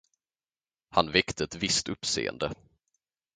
Han 0.89 1.11
väckte 1.11 1.43
ett 1.43 1.55
visst 1.55 1.89
uppseende. 1.89 2.53